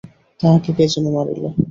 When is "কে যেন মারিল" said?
0.77-1.43